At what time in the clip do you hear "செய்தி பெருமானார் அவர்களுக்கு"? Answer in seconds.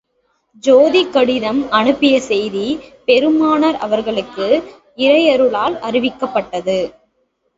2.21-4.47